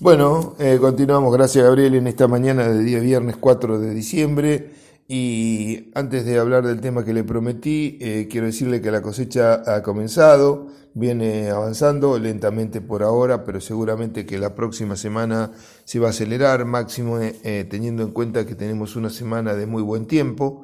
Bueno, 0.00 0.56
eh, 0.58 0.78
continuamos, 0.80 1.32
gracias 1.32 1.64
Gabriel, 1.64 1.94
en 1.94 2.08
esta 2.08 2.26
mañana 2.26 2.66
de 2.66 2.82
día 2.82 2.98
viernes 2.98 3.36
4 3.36 3.78
de 3.78 3.94
diciembre. 3.94 4.83
Y 5.06 5.90
antes 5.94 6.24
de 6.24 6.38
hablar 6.38 6.66
del 6.66 6.80
tema 6.80 7.04
que 7.04 7.12
le 7.12 7.24
prometí, 7.24 7.98
eh, 8.00 8.26
quiero 8.30 8.46
decirle 8.46 8.80
que 8.80 8.90
la 8.90 9.02
cosecha 9.02 9.62
ha 9.66 9.82
comenzado, 9.82 10.68
viene 10.94 11.50
avanzando 11.50 12.18
lentamente 12.18 12.80
por 12.80 13.02
ahora, 13.02 13.44
pero 13.44 13.60
seguramente 13.60 14.24
que 14.24 14.38
la 14.38 14.54
próxima 14.54 14.96
semana 14.96 15.52
se 15.84 15.98
va 15.98 16.06
a 16.06 16.10
acelerar, 16.10 16.64
máximo 16.64 17.18
eh, 17.20 17.66
teniendo 17.68 18.02
en 18.02 18.12
cuenta 18.12 18.46
que 18.46 18.54
tenemos 18.54 18.96
una 18.96 19.10
semana 19.10 19.54
de 19.54 19.66
muy 19.66 19.82
buen 19.82 20.06
tiempo. 20.06 20.62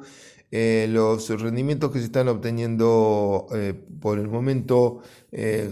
Eh, 0.49 0.87
los 0.89 1.29
rendimientos 1.39 1.91
que 1.91 1.99
se 1.99 2.05
están 2.05 2.27
obteniendo 2.27 3.47
por 4.01 4.17
el 4.17 4.27
momento 4.27 5.01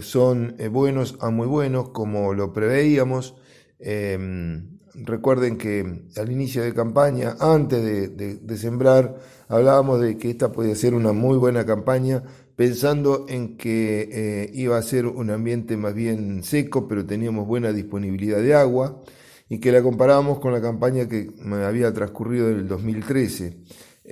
son 0.00 0.56
buenos 0.70 1.16
a 1.20 1.30
muy 1.30 1.48
buenos, 1.48 1.88
como 1.88 2.34
lo 2.34 2.52
preveíamos. 2.52 3.34
Em, 3.80 4.79
Recuerden 4.94 5.56
que 5.56 6.04
al 6.16 6.32
inicio 6.32 6.62
de 6.62 6.74
campaña, 6.74 7.36
antes 7.38 7.82
de, 8.16 8.56
sembrar, 8.56 9.16
hablábamos 9.48 10.00
de 10.00 10.18
que 10.18 10.30
esta 10.30 10.52
podía 10.52 10.74
ser 10.74 10.94
una 10.94 11.12
muy 11.12 11.38
buena 11.38 11.64
campaña, 11.64 12.22
pensando 12.56 13.26
en 13.28 13.56
que 13.56 14.08
eh, 14.12 14.50
iba 14.52 14.76
a 14.76 14.82
ser 14.82 15.06
un 15.06 15.30
ambiente 15.30 15.76
más 15.76 15.94
bien 15.94 16.42
seco, 16.42 16.88
pero 16.88 17.06
teníamos 17.06 17.46
buena 17.46 17.72
disponibilidad 17.72 18.38
de 18.38 18.54
agua, 18.54 19.02
y 19.48 19.58
que 19.58 19.72
la 19.72 19.82
comparábamos 19.82 20.40
con 20.40 20.52
la 20.52 20.60
campaña 20.60 21.08
que 21.08 21.30
había 21.64 21.92
transcurrido 21.92 22.50
en 22.50 22.58
el 22.58 22.68
2013. 22.68 23.56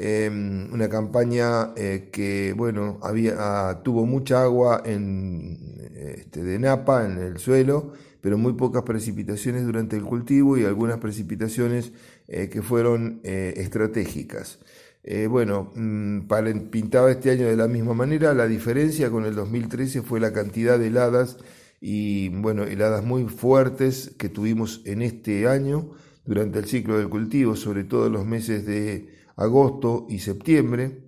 Em, 0.01 0.73
una 0.73 0.89
campaña 0.89 1.73
eh, 1.77 2.09
que 2.13 2.55
bueno 2.57 3.01
había 3.03 3.81
tuvo 3.83 4.07
mucha 4.07 4.43
agua 4.43 4.83
en 4.85 5.59
este, 5.97 6.45
de 6.45 6.59
napa 6.61 7.05
en 7.05 7.19
el 7.19 7.39
suelo 7.39 7.95
pero 8.21 8.39
muy 8.39 8.55
pocas 8.55 8.83
precipitaciones 8.83 9.65
durante 9.65 9.97
el 9.97 10.03
cultivo 10.03 10.57
y 10.59 10.65
algunas 10.65 10.99
precipitaciones 10.99 11.93
eh, 12.27 12.49
que 12.49 12.63
fueron 12.63 13.21
eh, 13.25 13.55
estratégicas. 13.57 14.59
Eh, 15.05 15.27
bueno, 15.29 15.71
mm, 15.75 16.27
para, 16.27 16.53
pintaba 16.71 17.11
este 17.11 17.31
año 17.31 17.47
de 17.47 17.57
la 17.57 17.69
misma 17.69 17.95
manera, 17.95 18.35
la 18.35 18.47
diferencia 18.47 19.11
con 19.11 19.25
el 19.25 19.35
2013 19.35 20.03
fue 20.03 20.21
la 20.21 20.33
cantidad 20.33 20.79
de 20.79 20.89
heladas 20.89 21.39
y 21.81 22.29
bueno, 22.31 22.65
heladas 22.65 23.05
muy 23.05 23.25
fuertes 23.25 24.15
que 24.19 24.29
tuvimos 24.29 24.83
en 24.85 25.03
este 25.03 25.47
año 25.47 25.91
durante 26.27 26.59
el 26.59 26.67
ciclo 26.67 26.99
del 26.99 27.09
cultivo, 27.09 27.57
sobre 27.57 27.85
todo 27.85 28.09
en 28.09 28.13
los 28.13 28.27
meses 28.27 28.67
de 28.67 29.09
agosto 29.37 30.07
y 30.11 30.19
septiembre, 30.19 31.05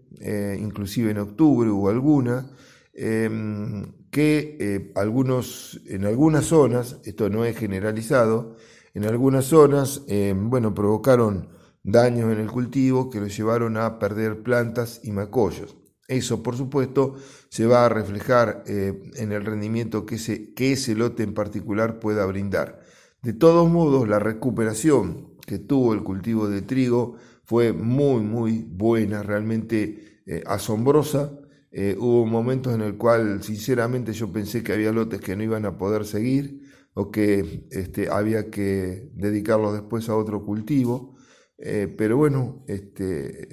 inclusive 0.58 1.10
en 1.10 1.18
octubre 1.18 1.68
hubo 1.68 1.88
alguna. 1.88 2.48
Em, 2.94 3.86
que 4.10 4.56
eh, 4.60 4.92
algunos, 4.96 5.80
en 5.86 6.04
algunas 6.04 6.46
zonas, 6.46 6.98
esto 7.04 7.30
no 7.30 7.44
es 7.44 7.56
generalizado, 7.56 8.56
en 8.92 9.04
algunas 9.04 9.44
zonas, 9.44 10.02
eh, 10.08 10.34
bueno, 10.36 10.74
provocaron 10.74 11.48
daños 11.84 12.32
en 12.32 12.40
el 12.40 12.50
cultivo 12.50 13.08
que 13.08 13.20
lo 13.20 13.28
llevaron 13.28 13.76
a 13.76 13.98
perder 13.98 14.42
plantas 14.42 15.00
y 15.04 15.12
macollos. 15.12 15.76
Eso, 16.08 16.42
por 16.42 16.56
supuesto, 16.56 17.14
se 17.50 17.66
va 17.66 17.86
a 17.86 17.88
reflejar 17.88 18.64
eh, 18.66 19.00
en 19.14 19.30
el 19.30 19.44
rendimiento 19.44 20.06
que 20.06 20.16
ese, 20.16 20.52
que 20.54 20.72
ese 20.72 20.96
lote 20.96 21.22
en 21.22 21.34
particular 21.34 22.00
pueda 22.00 22.26
brindar. 22.26 22.80
De 23.22 23.32
todos 23.32 23.70
modos, 23.70 24.08
la 24.08 24.18
recuperación 24.18 25.36
que 25.46 25.58
tuvo 25.58 25.94
el 25.94 26.02
cultivo 26.02 26.48
de 26.48 26.62
trigo 26.62 27.14
fue 27.44 27.72
muy, 27.72 28.22
muy 28.22 28.66
buena, 28.68 29.22
realmente 29.22 30.22
asombrosa 30.46 31.39
eh, 31.72 31.96
hubo 31.98 32.26
momentos 32.26 32.74
en 32.74 32.80
el 32.80 32.96
cual 32.96 33.42
sinceramente 33.42 34.12
yo 34.12 34.32
pensé 34.32 34.62
que 34.64 34.72
había 34.72 34.90
lotes 34.92 35.20
que 35.20 35.36
no 35.36 35.44
iban 35.44 35.64
a 35.66 35.78
poder 35.78 36.04
seguir 36.04 36.62
o 36.94 37.12
que 37.12 37.68
este, 37.70 38.08
había 38.10 38.50
que 38.50 39.10
dedicarlos 39.14 39.74
después 39.74 40.08
a 40.08 40.16
otro 40.16 40.44
cultivo. 40.44 41.16
Eh, 41.58 41.94
pero 41.96 42.16
bueno, 42.16 42.64
este, 42.66 43.48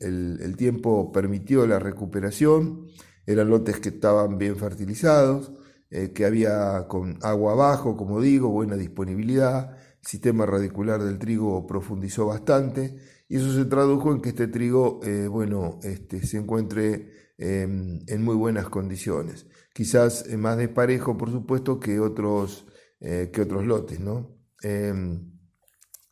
el, 0.00 0.56
tiempo 0.56 1.12
permitió 1.12 1.66
la 1.66 1.78
recuperación, 1.78 2.88
eran 3.24 3.50
lotes 3.50 3.78
que 3.78 3.90
estaban 3.90 4.36
bien 4.36 4.56
fertilizados, 4.56 5.52
eh, 5.90 6.12
que 6.12 6.24
había 6.24 6.86
con 6.88 7.18
agua 7.22 7.52
abajo, 7.52 7.96
como 7.96 8.20
digo, 8.20 8.48
buena 8.48 8.76
disponibilidad, 8.76 9.76
el 10.00 10.06
sistema 10.06 10.44
radicular 10.44 11.02
del 11.02 11.18
trigo 11.18 11.66
profundizó 11.66 12.26
bastante. 12.26 12.96
Y 13.28 13.36
eso 13.36 13.54
se 13.54 13.64
tradujo 13.64 14.12
en 14.12 14.20
que 14.20 14.30
este 14.30 14.48
trigo, 14.48 15.00
bueno, 15.30 15.78
este, 15.84 16.26
se 16.26 16.36
encuentre 16.36 17.21
Em, 17.44 17.98
en 18.06 18.22
muy 18.22 18.36
buenas 18.36 18.68
condiciones. 18.68 19.46
Quizás 19.74 20.28
eh, 20.28 20.36
más 20.36 20.56
desparejo, 20.56 21.18
por 21.18 21.32
supuesto, 21.32 21.80
que 21.80 21.98
otros, 21.98 22.66
eh, 23.00 23.30
que 23.32 23.40
otros 23.40 23.66
lotes, 23.66 23.98
¿no? 23.98 24.38
Em, 24.62 25.32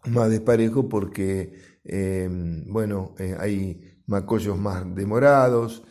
más 0.08 0.28
desparejo 0.28 0.88
porque, 0.88 1.52
em, 1.84 2.64
bueno, 2.66 3.14
eh, 3.20 3.36
hay 3.38 4.02
macollos 4.06 4.58
más 4.58 4.84
demorados, 4.94 5.84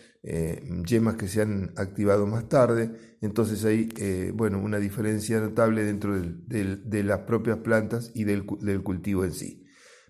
yemas 0.85 1.15
que 1.15 1.29
se 1.29 1.41
han 1.41 1.71
activado 1.77 2.27
más 2.27 2.49
tarde, 2.49 2.91
entonces 3.21 3.63
hay, 3.63 3.89
bueno, 4.33 4.59
una 4.59 4.77
diferencia 4.77 5.39
notable 5.39 5.85
dentro 5.85 6.19
de 6.19 7.03
las 7.03 7.19
propias 7.19 7.59
plantas 7.59 8.11
y 8.13 8.25
del, 8.25 8.45
del 8.59 8.83
cultivo 8.83 9.23
en 9.23 9.31
sí. 9.31 9.65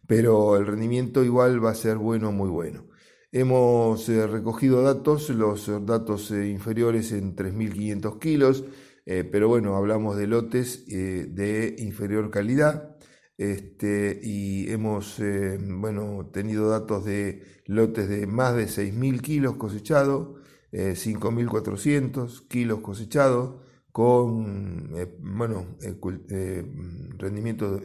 Pero 0.08 0.58
el 0.58 0.66
rendimiento 0.66 1.24
igual 1.24 1.64
va 1.64 1.70
a 1.72 1.76
ser 1.76 1.98
bueno, 1.98 2.32
muy 2.32 2.50
bueno. 2.50 2.89
Hemos 3.32 4.10
eh, 4.10 4.26
recogido 4.26 4.82
datos, 4.82 5.30
los 5.30 5.70
eh, 5.70 5.80
datos 5.84 6.32
eh, 6.32 6.50
inferiores 6.50 7.12
en 7.12 7.36
3.500 7.36 8.18
kilos, 8.18 8.64
pero 9.06 9.48
bueno, 9.48 9.76
hablamos 9.76 10.18
de 10.18 10.28
lotes 10.28 10.86
de 10.86 11.76
inferior 11.80 12.30
calidad. 12.30 12.96
Este, 13.40 14.20
y 14.22 14.70
hemos 14.70 15.20
bueno, 15.68 16.30
tenido 16.32 16.70
datos 16.70 17.06
de 17.06 17.42
lotes 17.66 18.08
de 18.08 18.28
más 18.28 18.56
de 18.56 18.66
6.000 18.68 19.22
kilos 19.22 19.56
cosechados, 19.56 20.38
5.400 20.72 22.48
kilos 22.48 22.82
cosechados, 22.82 23.56
con 23.92 24.92
bueno, 25.22 25.66
rendimiento, 27.18 27.82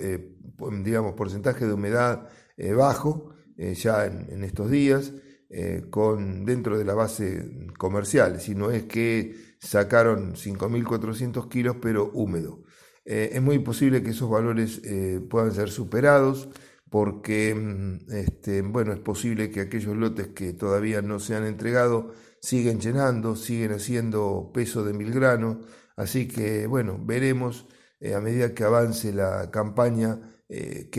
digamos, 0.85 1.15
porcentaje 1.15 1.67
de 1.67 1.73
humedad 1.73 2.29
bajo 2.77 3.31
ya 3.57 4.05
en 4.05 4.45
estos 4.45 4.71
días. 4.71 5.15
Eh, 5.51 5.85
con, 5.91 6.45
dentro 6.45 6.79
de 6.79 6.85
la 6.85 6.95
base 6.95 7.69
comercial, 7.79 8.41
sino 8.41 8.71
es 8.71 8.85
que 8.85 9.55
sacaron 9.61 10.35
5.400 10.35 11.49
kilos 11.49 11.77
pero 11.81 12.11
húmedo. 12.13 12.65
Eh, 13.05 13.31
es 13.35 13.43
muy 13.43 13.59
posible 13.59 14.03
que 14.03 14.11
esos 14.11 14.31
valores 14.31 14.81
eh, 14.85 15.21
puedan 15.29 15.53
ser 15.53 15.71
superados 15.71 16.49
porque 16.91 17.55
mm, 17.55 18.13
este, 18.13 18.63
bueno, 18.63 18.93
es 18.95 19.01
posible 19.01 19.51
que 19.51 19.61
aquellos 19.61 19.97
lotes 19.97 20.29
que 20.29 20.55
todavía 20.55 21.03
no 21.03 21.21
se 21.21 21.37
han 21.37 21.45
entregado 21.47 22.13
siguen 22.41 22.81
llenando, 22.81 23.37
siguen 23.37 23.73
haciendo 23.73 24.51
peso 24.53 24.83
de 24.85 24.95
mil 24.95 25.13
granos, 25.13 25.59
así 25.97 26.27
que 26.27 26.67
bueno, 26.67 26.99
veremos 27.01 27.69
a 28.15 28.21
medida 28.21 28.55
que 28.55 28.65
avance 28.65 29.13
la 29.13 29.51
campaña 29.51 30.21
qué 30.49 30.91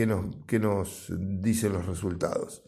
qué 0.46 0.58
nos 0.58 1.12
dicen 1.40 1.72
los 1.72 1.86
resultados. 1.86 2.62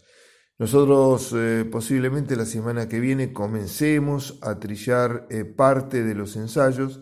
Nosotros 0.59 1.33
eh, 1.37 1.63
posiblemente 1.63 2.35
la 2.35 2.45
semana 2.45 2.89
que 2.89 2.99
viene 2.99 3.31
comencemos 3.31 4.37
a 4.41 4.59
trillar 4.59 5.25
eh, 5.29 5.45
parte 5.45 6.03
de 6.03 6.13
los 6.13 6.35
ensayos. 6.35 6.99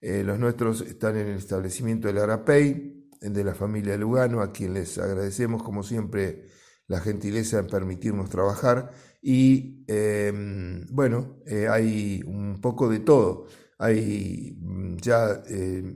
Eh, 0.00 0.22
los 0.24 0.38
nuestros 0.38 0.80
están 0.80 1.18
en 1.18 1.26
el 1.26 1.36
establecimiento 1.36 2.08
del 2.08 2.16
Arapey, 2.16 3.10
de 3.20 3.44
la 3.44 3.54
familia 3.54 3.98
Lugano, 3.98 4.40
a 4.40 4.52
quien 4.52 4.72
les 4.72 4.96
agradecemos 4.96 5.62
como 5.62 5.82
siempre 5.82 6.46
la 6.86 6.98
gentileza 7.00 7.58
en 7.58 7.66
permitirnos 7.66 8.30
trabajar. 8.30 8.90
Y 9.20 9.84
em, 9.86 10.86
bueno, 10.90 11.42
hay 11.70 12.22
un 12.26 12.58
poco 12.62 12.88
de 12.88 13.00
todo. 13.00 13.48
Hay 13.78 14.56
mm, 14.58 14.96
ya 14.96 15.42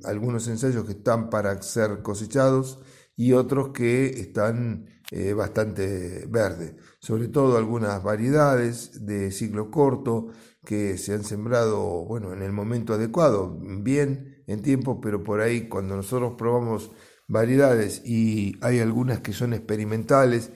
algunos 0.05 0.47
ensayos 0.49 0.85
que 0.85 0.93
están 0.93 1.31
para 1.31 1.61
ser 1.63 2.03
cosechados 2.03 2.81
y 3.17 3.33
otros 3.33 3.71
que 3.71 4.07
están 4.11 4.87
eh, 5.11 5.33
bastante 5.33 6.27
verdes. 6.29 6.75
Sobre 7.01 7.29
todo 7.29 7.57
algunas 7.57 8.03
variedades 8.03 9.07
de 9.07 9.31
ciclo 9.31 9.71
corto 9.71 10.29
que 10.65 10.99
se 10.99 11.15
han 11.15 11.25
sembrado 11.25 12.05
bueno, 12.05 12.33
en 12.33 12.43
el 12.43 12.53
momento 12.53 12.95
adecuado, 12.95 13.59
bien 13.61 14.43
en 14.47 14.63
tiempo, 14.63 15.01
pero 15.01 15.23
por 15.23 15.41
ahí 15.41 15.69
cuando 15.69 15.97
nosotros 15.97 16.35
probamos 16.37 16.91
variedades 17.27 18.03
y 18.05 18.57
hay 18.61 18.81
algunas 18.81 19.21
que 19.21 19.33
son 19.33 19.53
experimentales, 19.53 20.51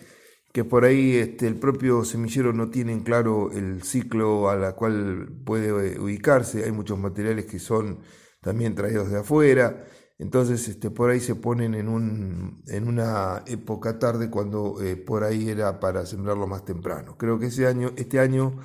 que 0.52 0.64
por 0.64 0.85
ahí 0.85 1.16
este, 1.16 1.47
el 1.47 1.59
propio 1.59 2.04
semillero 2.04 2.52
no 2.52 2.68
tiene 2.68 3.02
claro 3.02 3.50
el 3.52 3.82
ciclo 3.82 4.50
a 4.50 4.56
la 4.56 4.73
cual 4.73 5.28
puede 5.44 5.99
ubicarse, 5.99 6.64
hay 6.64 6.73
muchos 6.73 6.99
materiales 6.99 7.47
que 7.47 7.59
son 7.59 8.00
también 8.40 8.75
traídos 8.75 9.11
de 9.11 9.21
afuera, 9.21 9.85
entonces, 10.23 10.69
este, 10.69 10.88
por 10.88 11.11
ahí 11.11 11.19
se 11.19 11.35
ponen 11.35 11.75
en, 11.75 11.88
un, 11.88 12.62
en 12.69 12.87
una 12.87 13.43
época 13.47 13.99
tarde 13.99 14.31
cuando 14.31 14.81
eh, 14.81 14.95
por 14.95 15.25
ahí 15.25 15.49
era 15.49 15.81
para 15.81 16.07
sembrarlo 16.07 16.47
más 16.47 16.64
temprano. 16.64 17.17
Creo 17.19 17.41
que 17.41 17.47
ese 17.47 17.67
año, 17.67 17.91
este 17.97 18.21
año 18.21 18.57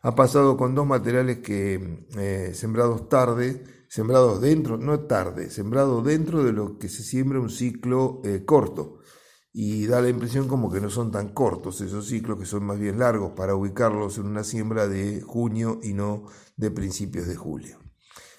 ha 0.00 0.14
pasado 0.14 0.56
con 0.56 0.74
dos 0.74 0.86
materiales 0.86 1.40
que 1.40 2.06
eh, 2.16 2.52
sembrados 2.54 3.10
tarde 3.10 3.62
sembrados 3.88 4.40
dentro, 4.40 4.78
no 4.78 5.00
tarde, 5.00 5.50
sembrado 5.50 6.00
dentro 6.00 6.42
de 6.42 6.54
lo 6.54 6.78
que 6.78 6.88
se 6.88 7.02
siembra 7.02 7.40
un 7.40 7.50
ciclo 7.50 8.22
eh, 8.24 8.46
corto. 8.46 9.00
Y 9.52 9.84
da 9.86 10.00
la 10.00 10.08
impresión 10.08 10.48
como 10.48 10.72
que 10.72 10.80
no 10.80 10.88
son 10.88 11.10
tan 11.12 11.34
cortos 11.34 11.82
esos 11.82 12.06
ciclos, 12.06 12.38
que 12.38 12.46
son 12.46 12.64
más 12.64 12.78
bien 12.78 12.98
largos 12.98 13.32
para 13.32 13.54
ubicarlos 13.54 14.16
en 14.16 14.28
una 14.28 14.44
siembra 14.44 14.88
de 14.88 15.20
junio 15.20 15.78
y 15.82 15.92
no 15.92 16.24
de 16.56 16.70
principios 16.70 17.26
de 17.26 17.36
julio. 17.36 17.81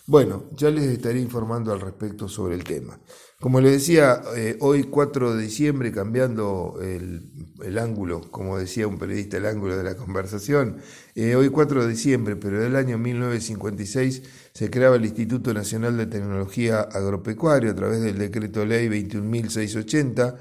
Bueno, 0.06 0.50
ya 0.58 0.70
les 0.70 0.84
estaré 0.84 1.22
informando 1.22 1.72
al 1.72 1.80
respecto 1.80 2.28
sobre 2.28 2.56
el 2.56 2.66
tema. 2.66 3.00
Como 3.40 3.62
les 3.62 3.72
decía, 3.72 4.22
eh, 4.36 4.58
hoy 4.60 4.84
4 4.84 5.34
de 5.34 5.42
diciembre, 5.42 5.94
cambiando 5.94 6.78
el, 6.82 7.78
ángulo, 7.78 8.20
como 8.30 8.58
decía 8.58 8.86
un 8.86 8.98
periodista, 8.98 9.38
el 9.38 9.46
ángulo 9.46 9.78
de 9.78 9.84
la 9.84 9.96
conversación, 9.96 10.78
eh, 11.16 11.36
hoy 11.36 11.48
4 11.48 11.84
de 11.84 11.90
diciembre, 11.90 12.36
pero 12.36 12.60
del 12.60 12.76
año 12.76 12.98
1956, 12.98 14.24
se 14.54 14.70
creaba 14.70 14.98
el 14.98 15.06
Instituto 15.06 15.54
Nacional 15.54 15.96
de 15.96 16.08
Tecnología 16.08 16.82
Agropecuaria 16.82 17.72
a 17.72 17.76
través 17.76 18.02
del 18.02 18.18
decreto 18.18 18.66
ley 18.66 18.90
21.680, 18.90 20.36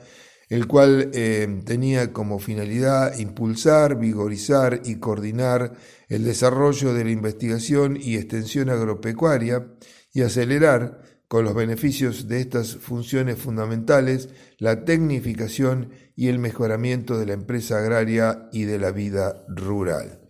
el 0.49 0.66
cual 0.66 1.11
eh, 1.14 1.62
tenía 1.64 2.12
como 2.12 2.40
finalidad 2.40 3.16
impulsar, 3.19 3.97
vigorizar 3.97 4.83
y 4.85 4.97
coordinar 4.97 5.73
el 6.12 6.25
desarrollo 6.25 6.92
de 6.92 7.04
la 7.04 7.11
investigación 7.11 7.97
y 7.99 8.16
extensión 8.16 8.69
agropecuaria 8.69 9.66
y 10.12 10.21
acelerar, 10.21 11.00
con 11.26 11.47
los 11.47 11.54
beneficios 11.54 12.28
de 12.28 12.42
estas 12.42 12.76
funciones 12.76 13.38
fundamentales, 13.38 14.28
la 14.59 14.85
tecnificación 14.85 15.88
y 16.14 16.28
el 16.28 16.38
mejoramiento 16.38 17.16
de 17.16 17.25
la 17.25 17.33
empresa 17.33 17.78
agraria 17.78 18.50
y 18.52 18.64
de 18.64 18.78
la 18.78 18.90
vida 18.92 19.42
rural. 19.49 20.21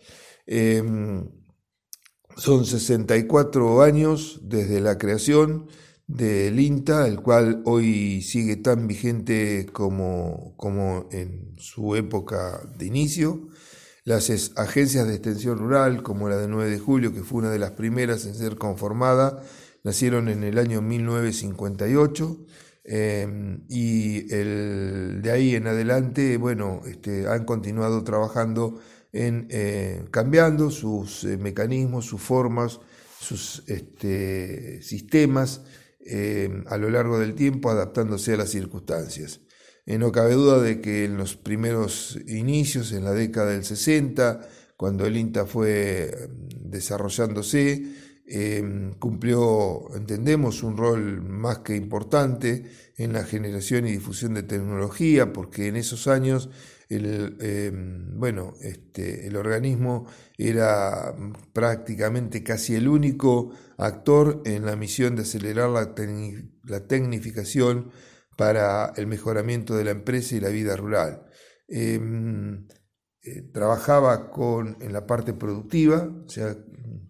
Em, 0.46 1.28
son 2.36 2.64
64 2.64 3.82
años 3.82 4.40
desde 4.44 4.80
la 4.80 4.98
creación 4.98 5.66
del 6.06 6.60
INTA, 6.60 7.08
el 7.08 7.20
cual 7.20 7.62
hoy 7.64 8.22
sigue 8.22 8.54
tan 8.54 8.86
vigente 8.86 9.66
como, 9.72 10.54
como 10.56 11.08
en 11.10 11.56
su 11.58 11.96
época 11.96 12.60
de 12.78 12.86
inicio. 12.86 13.48
Las 14.04 14.30
agencias 14.56 15.06
de 15.06 15.14
extensión 15.14 15.58
rural, 15.58 16.02
como 16.02 16.28
la 16.28 16.36
de 16.36 16.48
9 16.48 16.70
de 16.70 16.78
julio, 16.78 17.14
que 17.14 17.22
fue 17.22 17.38
una 17.38 17.50
de 17.50 17.60
las 17.60 17.70
primeras 17.72 18.26
en 18.26 18.34
ser 18.34 18.56
conformada, 18.56 19.42
nacieron 19.84 20.28
en 20.28 20.42
el 20.42 20.58
año 20.58 20.82
1958 20.82 22.46
eh, 22.84 23.58
y 23.68 24.32
el, 24.34 25.20
de 25.22 25.30
ahí 25.30 25.54
en 25.54 25.68
adelante, 25.68 26.36
bueno, 26.36 26.80
este, 26.86 27.28
han 27.28 27.44
continuado 27.44 28.02
trabajando 28.02 28.80
en 29.12 29.46
eh, 29.50 30.04
cambiando 30.10 30.70
sus 30.70 31.22
eh, 31.24 31.36
mecanismos, 31.36 32.06
sus 32.06 32.20
formas, 32.20 32.80
sus 33.20 33.62
este, 33.68 34.82
sistemas 34.82 35.62
a 36.66 36.76
lo 36.78 36.90
largo 36.90 37.20
del 37.20 37.36
tiempo, 37.36 37.70
adaptándose 37.70 38.34
a 38.34 38.36
las 38.36 38.50
circunstancias. 38.50 39.40
Eh, 39.84 39.98
no 39.98 40.12
cabe 40.12 40.34
duda 40.34 40.60
de 40.60 40.80
que 40.80 41.04
en 41.04 41.16
los 41.16 41.36
primeros 41.36 42.18
inicios, 42.28 42.92
en 42.92 43.04
la 43.04 43.12
década 43.12 43.50
del 43.50 43.64
60, 43.64 44.40
cuando 44.76 45.06
el 45.06 45.16
INTA 45.16 45.44
fue 45.44 46.28
mm, 46.28 46.70
desarrollándose, 46.70 47.82
em, 48.26 48.92
cumplió, 48.94 49.94
entendemos, 49.96 50.62
un 50.62 50.76
rol 50.76 51.22
más 51.22 51.58
que 51.58 51.76
importante 51.76 52.64
en 52.96 53.12
la 53.12 53.24
generación 53.24 53.86
y 53.86 53.92
difusión 53.92 54.34
de 54.34 54.44
tecnología, 54.44 55.32
porque 55.32 55.66
en 55.66 55.76
esos 55.76 56.06
años 56.06 56.48
el, 56.88 57.36
em, 57.40 58.18
bueno, 58.18 58.54
este, 58.60 59.26
el 59.26 59.36
organismo 59.36 60.06
era 60.38 61.14
prácticamente 61.52 62.42
casi 62.44 62.74
el 62.76 62.88
único 62.88 63.50
actor 63.78 64.42
en 64.44 64.64
la 64.66 64.76
misión 64.76 65.16
de 65.16 65.22
acelerar 65.22 65.70
la 65.70 66.86
tecnificación 66.86 67.90
para 68.42 68.92
el 68.96 69.06
mejoramiento 69.06 69.76
de 69.76 69.84
la 69.84 69.92
empresa 69.92 70.34
y 70.34 70.40
la 70.40 70.48
vida 70.48 70.74
rural. 70.74 71.26
Em, 71.68 72.66
eh, 73.22 73.42
trabajaba 73.52 74.30
con, 74.30 74.78
en 74.80 74.92
la 74.92 75.06
parte 75.06 75.32
productiva, 75.32 76.10
o 76.26 76.28
sea, 76.28 76.56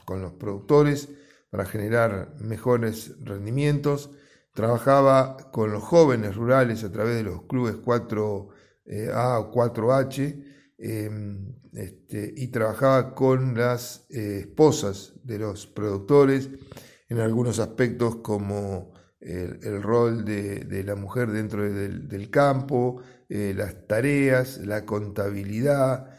con 0.05 0.21
los 0.21 0.35
productores 0.35 1.09
para 1.49 1.65
generar 1.65 2.35
mejores 2.39 3.15
rendimientos. 3.25 4.11
Trabajaba 4.53 5.39
con 5.53 5.73
los 5.73 5.83
jóvenes 5.83 6.37
rurales 6.37 6.85
a 6.85 6.93
través 6.93 7.17
de 7.17 7.23
los 7.23 7.45
clubes 7.45 7.77
4A 7.77 8.53
eh, 8.85 9.11
o 9.11 9.51
4H 9.51 10.45
em, 10.77 11.55
este, 11.73 12.35
y 12.37 12.49
trabajaba 12.49 13.15
con 13.15 13.57
las 13.57 14.05
eh, 14.11 14.41
esposas 14.41 15.15
de 15.25 15.39
los 15.39 15.67
productores 15.67 16.51
en 17.09 17.21
algunos 17.21 17.59
aspectos 17.59 18.17
como 18.17 18.92
el, 19.25 19.83
rol 19.83 20.25
de, 20.25 20.83
la 20.85 20.97
mujer 20.97 21.31
dentro 21.31 21.63
del, 21.63 22.31
campo, 22.31 23.03
eh, 23.29 23.55
las 23.57 23.87
tareas, 23.87 24.59
la 24.59 24.85
contabilidad, 24.85 26.11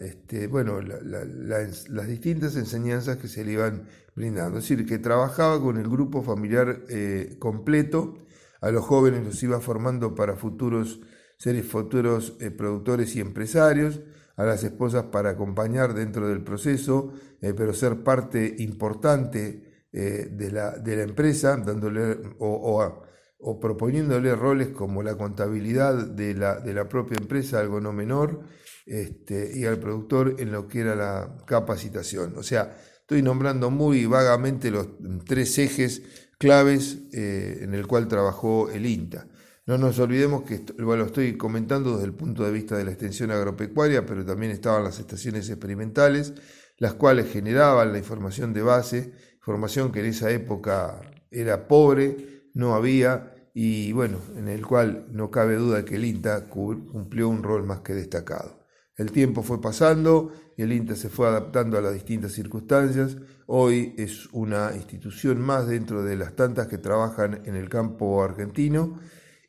este, 0.00 0.48
las 0.48 2.06
distintas 2.06 2.56
enseñanzas 2.56 3.18
que 3.18 3.28
se 3.28 3.44
le 3.44 3.52
iban 3.52 3.86
brindando. 4.14 4.58
Es 4.58 4.68
decir, 4.68 4.86
que 4.86 4.98
trabajaba 4.98 5.60
con 5.60 5.76
el 5.76 5.88
grupo 5.88 6.22
familiar 6.22 6.80
eh, 6.88 7.36
completo, 7.38 8.18
a 8.60 8.70
los 8.70 8.84
jóvenes 8.84 9.24
los 9.24 9.42
iba 9.42 9.60
formando 9.60 10.14
para 10.14 10.34
futuros 10.34 11.00
seres 11.36 11.66
futuros 11.66 12.36
eh, 12.40 12.50
productores 12.50 13.14
y 13.14 13.20
empresarios, 13.20 14.00
a 14.36 14.44
las 14.44 14.64
esposas 14.64 15.04
para 15.06 15.30
acompañar 15.30 15.94
dentro 15.94 16.28
del 16.28 16.42
proceso, 16.42 17.12
pero 17.40 17.74
ser 17.74 18.04
parte 18.04 18.54
importante 18.58 19.67
eh, 19.92 20.28
de, 20.30 20.50
la, 20.50 20.72
de, 20.72 20.96
la, 20.96 21.02
empresa, 21.02 21.56
dándole 21.56 22.18
o, 22.38 23.04
o, 23.38 23.60
proponiéndole 23.60 24.34
roles 24.36 24.68
como 24.68 25.02
la 25.02 25.16
contabilidad 25.16 25.94
de 25.94 26.34
la, 26.34 26.60
de 26.60 26.74
la 26.74 26.88
propia 26.88 27.16
empresa, 27.18 27.60
algo 27.60 27.80
no 27.80 27.92
menor, 27.92 28.40
este, 28.86 29.50
y 29.54 29.64
al 29.64 29.78
productor 29.78 30.36
en 30.38 30.52
lo 30.52 30.68
que 30.68 30.80
era 30.80 30.94
la 30.94 31.36
capacitación. 31.46 32.34
O 32.36 32.42
sea, 32.42 32.76
estoy 33.00 33.22
nombrando 33.22 33.70
muy 33.70 34.06
vagamente 34.06 34.70
los 34.70 34.88
tres 35.26 35.58
ejes 35.58 36.02
claves 36.38 36.98
eh, 37.12 37.58
en 37.62 37.74
el 37.74 37.86
cual 37.86 38.08
trabajó 38.08 38.70
el 38.70 38.86
INTA. 38.86 39.26
No 39.66 39.76
nos 39.76 39.98
olvidemos 39.98 40.44
que 40.44 40.64
lo 40.78 41.04
estoy 41.04 41.36
comentando 41.36 41.92
desde 41.92 42.06
el 42.06 42.14
punto 42.14 42.42
de 42.42 42.52
vista 42.52 42.78
de 42.78 42.84
la 42.84 42.90
extensión 42.92 43.30
agropecuaria, 43.30 44.06
pero 44.06 44.24
también 44.24 44.52
estaban 44.52 44.84
las 44.84 44.98
estaciones 44.98 45.50
experimentales, 45.50 46.32
las 46.78 46.94
cuales 46.94 47.30
generaban 47.30 47.92
la 47.92 47.98
información 47.98 48.54
de 48.54 48.62
base 48.62 49.12
formación 49.48 49.92
que 49.92 50.00
en 50.00 50.06
esa 50.06 50.30
época 50.30 51.00
era 51.30 51.68
pobre, 51.68 52.50
no 52.52 52.74
había, 52.74 53.32
y 53.54 53.92
bueno, 53.92 54.18
en 54.36 54.46
el 54.46 54.66
cual 54.66 55.06
no 55.10 55.30
cabe 55.30 55.56
duda 55.56 55.86
que 55.86 55.94
el 55.94 56.04
INTA 56.04 56.50
cumplió 56.50 57.30
un 57.30 57.42
rol 57.42 57.64
más 57.64 57.80
que 57.80 57.94
destacado. 57.94 58.66
El 58.94 59.10
tiempo 59.10 59.42
fue 59.42 59.58
pasando 59.58 60.32
y 60.54 60.60
el 60.64 60.72
INTA 60.72 60.96
se 60.96 61.08
fue 61.08 61.28
adaptando 61.28 61.78
a 61.78 61.80
las 61.80 61.94
distintas 61.94 62.32
circunstancias. 62.32 63.16
Hoy 63.46 63.94
es 63.96 64.26
una 64.32 64.72
institución 64.74 65.40
más 65.40 65.66
dentro 65.66 66.04
de 66.04 66.16
las 66.16 66.36
tantas 66.36 66.66
que 66.66 66.76
trabajan 66.76 67.40
en 67.46 67.56
el 67.56 67.70
campo 67.70 68.22
argentino 68.22 69.00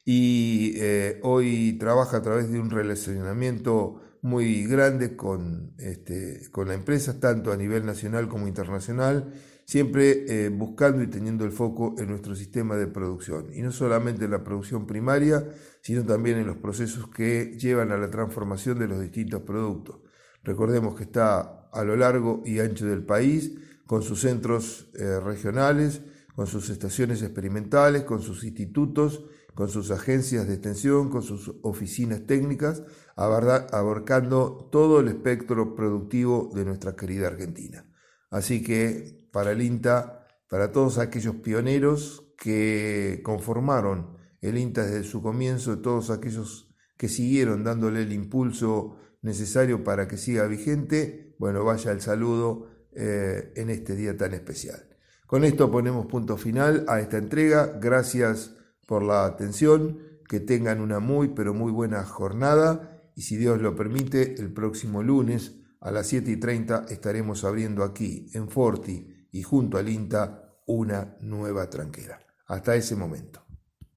y 0.05 0.75
eh, 0.77 1.19
hoy 1.23 1.73
trabaja 1.77 2.17
a 2.17 2.21
través 2.21 2.49
de 2.49 2.57
un 2.57 2.69
relacionamiento 2.69 3.99
muy 4.21 4.63
grande 4.63 5.17
con, 5.17 5.73
este, 5.77 6.49
con 6.51 6.69
la 6.69 6.73
empresa, 6.73 7.19
tanto 7.19 7.51
a 7.51 7.57
nivel 7.57 7.85
nacional 7.85 8.29
como 8.29 8.47
internacional, 8.47 9.33
siempre 9.69 10.25
eh, 10.27 10.49
buscando 10.49 11.03
y 11.03 11.07
teniendo 11.07 11.45
el 11.45 11.51
foco 11.51 11.93
en 11.99 12.07
nuestro 12.09 12.35
sistema 12.35 12.75
de 12.75 12.87
producción. 12.87 13.53
Y 13.53 13.61
no 13.61 13.71
solamente 13.71 14.25
en 14.25 14.31
la 14.31 14.43
producción 14.43 14.87
primaria, 14.87 15.47
sino 15.83 16.03
también 16.03 16.39
en 16.39 16.47
los 16.47 16.57
procesos 16.57 17.07
que 17.09 17.55
llevan 17.55 17.91
a 17.91 17.97
la 17.97 18.09
transformación 18.09 18.79
de 18.79 18.87
los 18.87 18.99
distintos 18.99 19.43
productos. 19.43 19.99
Recordemos 20.43 20.95
que 20.95 21.03
está 21.03 21.69
a 21.71 21.83
lo 21.83 21.95
largo 21.95 22.41
y 22.47 22.57
ancho 22.57 22.87
del 22.87 23.05
país, 23.05 23.59
con 23.85 24.01
sus 24.01 24.21
centros 24.21 24.89
eh, 24.95 25.19
regionales, 25.19 26.01
con 26.33 26.47
sus 26.47 26.71
estaciones 26.71 27.21
experimentales, 27.21 28.05
con 28.05 28.23
sus 28.23 28.43
institutos, 28.45 29.23
con 29.53 29.69
sus 29.69 29.91
agencias 29.91 30.47
de 30.47 30.55
extensión, 30.55 31.11
con 31.11 31.21
sus 31.21 31.53
oficinas 31.61 32.25
técnicas, 32.25 32.81
abarcando 33.15 34.67
todo 34.71 34.99
el 34.99 35.09
espectro 35.09 35.75
productivo 35.75 36.49
de 36.55 36.65
nuestra 36.65 36.95
querida 36.95 37.27
Argentina. 37.27 37.85
Así 38.29 38.63
que 38.63 39.27
para 39.31 39.51
el 39.51 39.61
INTA, 39.61 40.27
para 40.47 40.71
todos 40.71 40.97
aquellos 40.97 41.35
pioneros 41.35 42.33
que 42.37 43.21
conformaron 43.23 44.17
el 44.41 44.57
INTA 44.57 44.85
desde 44.85 45.03
su 45.03 45.21
comienzo, 45.21 45.79
todos 45.79 46.09
aquellos 46.09 46.73
que 46.97 47.09
siguieron 47.09 47.63
dándole 47.63 48.03
el 48.03 48.13
impulso 48.13 48.97
necesario 49.21 49.83
para 49.83 50.07
que 50.07 50.17
siga 50.17 50.47
vigente, 50.47 51.35
bueno, 51.39 51.63
vaya 51.63 51.91
el 51.91 52.01
saludo 52.01 52.67
eh, 52.93 53.53
en 53.55 53.69
este 53.69 53.95
día 53.95 54.17
tan 54.17 54.33
especial. 54.33 54.87
Con 55.25 55.43
esto 55.43 55.69
ponemos 55.69 56.07
punto 56.07 56.37
final 56.37 56.85
a 56.87 56.99
esta 56.99 57.17
entrega. 57.17 57.77
Gracias 57.79 58.55
por 58.87 59.03
la 59.03 59.25
atención, 59.25 59.99
que 60.27 60.39
tengan 60.39 60.81
una 60.81 60.99
muy, 60.99 61.29
pero 61.29 61.53
muy 61.53 61.71
buena 61.71 62.03
jornada 62.03 62.99
y 63.19 63.23
si 63.23 63.35
Dios 63.35 63.61
lo 63.61 63.75
permite, 63.75 64.35
el 64.39 64.53
próximo 64.53 65.03
lunes 65.03 65.58
a 65.81 65.91
las 65.91 66.07
7 66.07 66.31
y 66.31 66.37
30 66.37 66.85
estaremos 66.89 67.43
abriendo 67.43 67.83
aquí 67.83 68.27
en 68.33 68.49
Forti 68.49 69.27
y 69.31 69.43
junto 69.43 69.77
al 69.77 69.89
INTA 69.89 70.55
una 70.65 71.17
nueva 71.21 71.69
tranquera. 71.69 72.19
Hasta 72.47 72.75
ese 72.75 72.95
momento. 72.95 73.48